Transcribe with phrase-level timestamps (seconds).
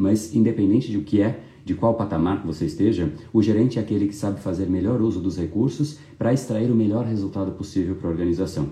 [0.00, 4.08] Mas independente de o que é, de qual patamar você esteja, o gerente é aquele
[4.08, 8.10] que sabe fazer melhor uso dos recursos para extrair o melhor resultado possível para a
[8.10, 8.70] organização.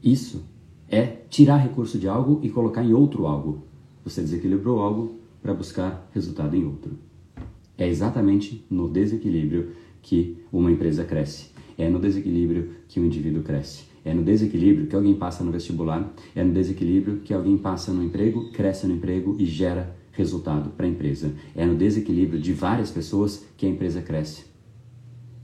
[0.00, 0.44] Isso
[0.88, 3.64] é tirar recurso de algo e colocar em outro algo.
[4.04, 6.92] Você desequilibrou algo para buscar resultado em outro.
[7.76, 9.70] É exatamente no desequilíbrio
[10.00, 11.50] que uma empresa cresce.
[11.76, 13.91] É no desequilíbrio que um indivíduo cresce.
[14.04, 16.12] É no desequilíbrio que alguém passa no vestibular.
[16.34, 20.86] É no desequilíbrio que alguém passa no emprego, cresce no emprego e gera resultado para
[20.86, 21.32] a empresa.
[21.54, 24.44] É no desequilíbrio de várias pessoas que a empresa cresce.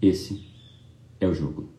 [0.00, 0.46] Esse
[1.20, 1.76] é o jogo.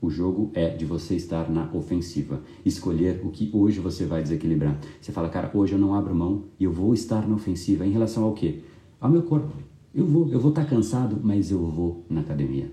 [0.00, 4.80] O jogo é de você estar na ofensiva, escolher o que hoje você vai desequilibrar.
[4.98, 7.90] Você fala, cara, hoje eu não abro mão e eu vou estar na ofensiva em
[7.90, 8.60] relação ao quê?
[8.98, 9.52] Ao meu corpo.
[9.94, 12.72] Eu vou, eu vou estar cansado, mas eu vou na academia.